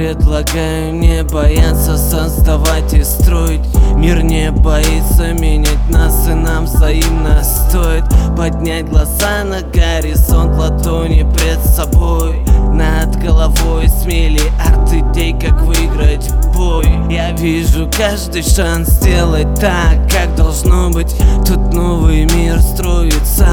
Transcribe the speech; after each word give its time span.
Предлагаю 0.00 0.94
не 0.94 1.22
бояться 1.24 1.98
создавать 1.98 2.94
и 2.94 3.04
строить. 3.04 3.60
Мир 3.96 4.22
не 4.22 4.50
боится 4.50 5.34
менять 5.34 5.90
нас 5.90 6.26
и 6.26 6.32
нам 6.32 6.64
взаимно 6.64 7.44
стоит. 7.44 8.04
Поднять 8.34 8.88
глаза 8.88 9.44
на 9.44 9.60
горизонт, 9.60 10.56
ладони 10.56 11.30
пред 11.34 11.60
собой. 11.66 12.42
Над 12.72 13.14
головой 13.22 13.90
смели 13.90 14.40
арт 14.66 14.90
идей, 14.90 15.34
как 15.38 15.60
выиграть 15.64 16.30
бой. 16.54 16.86
Я 17.10 17.32
вижу 17.32 17.86
каждый 17.94 18.42
шанс 18.42 18.88
сделать 18.88 19.54
так, 19.60 20.10
как 20.10 20.34
должно 20.34 20.88
быть. 20.88 21.14
Тут 21.46 21.74
новый 21.74 22.24
мир 22.24 22.58
строится. 22.62 23.50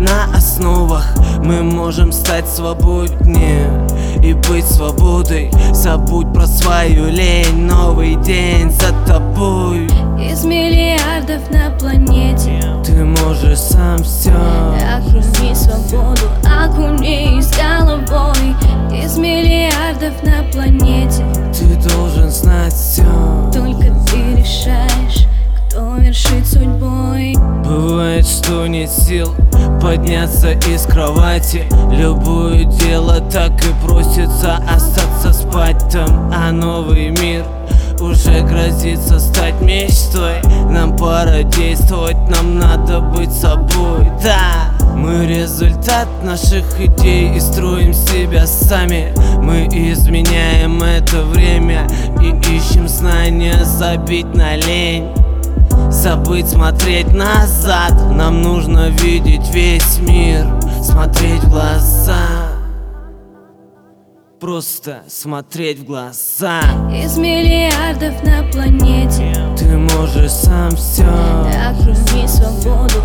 На 0.00 0.24
основах 0.34 1.04
Мы 1.44 1.62
можем 1.62 2.12
стать 2.12 2.48
свободнее 2.48 3.69
и 4.22 4.32
быть 4.32 4.66
свободой. 4.66 5.50
Забудь 5.72 6.32
про 6.32 6.46
свою 6.46 7.06
лень, 7.06 7.66
новый 7.66 8.16
день 8.16 8.70
за 8.70 8.92
тобой. 9.06 9.86
Из 10.18 10.44
миллиардов 10.44 11.50
на 11.50 11.70
планете. 11.78 12.60
Ты 12.84 13.04
можешь 13.04 13.58
сам 13.58 14.02
все 14.02 14.32
Окруни 14.32 15.54
свободу, 15.54 16.28
окунись 16.44 17.50
головой. 17.56 18.54
Из 18.92 19.16
миллиардов 19.16 20.22
на 20.22 20.42
планете 20.52 21.24
Бывает, 28.00 28.26
что 28.26 28.66
нет 28.66 28.88
сил 28.88 29.34
подняться 29.78 30.52
из 30.52 30.86
кровати. 30.86 31.64
Любое 31.92 32.64
дело 32.64 33.20
так 33.30 33.52
и 33.62 33.86
просится 33.86 34.56
остаться 34.66 35.34
спать. 35.34 35.84
Там 35.92 36.32
А 36.34 36.50
новый 36.50 37.10
мир 37.10 37.44
уже 38.00 38.40
грозится 38.40 39.20
стать 39.20 39.60
мечтой. 39.60 40.40
Нам 40.70 40.96
пора 40.96 41.42
действовать, 41.42 42.16
нам 42.30 42.58
надо 42.58 43.00
быть 43.00 43.32
собой. 43.32 44.10
Да, 44.24 44.70
мы 44.96 45.26
результат 45.26 46.08
наших 46.24 46.80
идей 46.80 47.36
и 47.36 47.38
строим 47.40 47.92
себя 47.92 48.46
сами. 48.46 49.12
Мы 49.42 49.66
изменяем 49.66 50.82
это 50.82 51.20
время 51.20 51.86
и 52.22 52.30
ищем 52.56 52.88
знания 52.88 53.62
забить 53.62 54.34
на 54.34 54.56
лень 54.56 55.19
Забыть 55.90 56.48
смотреть 56.48 57.12
назад. 57.12 57.92
Нам 58.12 58.42
нужно 58.42 58.90
видеть 58.90 59.48
весь 59.52 59.98
мир 59.98 60.46
Смотреть 60.82 61.42
в 61.42 61.50
глаза. 61.50 62.16
Просто 64.40 65.02
смотреть 65.08 65.80
в 65.80 65.84
глаза. 65.84 66.60
Из 66.90 67.18
миллиардов 67.18 68.22
на 68.24 68.42
планете. 68.50 69.36
Ты 69.58 69.76
можешь 69.76 70.30
сам 70.30 70.70
все 70.70 71.04
Окруни 71.04 72.26
свободу, 72.26 73.02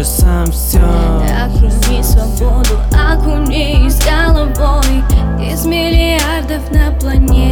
Можешь 0.00 0.14
сам 0.14 0.50
все 0.50 0.78
Окруни 0.78 2.02
свободу, 2.02 2.80
окунись 2.90 3.98
головой. 4.02 5.04
Из 5.38 5.66
миллиардов 5.66 6.70
на 6.70 6.90
планете 6.92 7.49